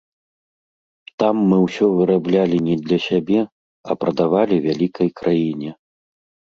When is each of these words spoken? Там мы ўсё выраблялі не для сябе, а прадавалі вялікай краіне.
Там 1.23 1.35
мы 1.51 1.57
ўсё 1.65 1.85
выраблялі 1.99 2.57
не 2.71 2.75
для 2.89 2.99
сябе, 3.09 3.39
а 3.89 4.01
прадавалі 4.07 4.55
вялікай 4.67 5.09
краіне. 5.23 5.71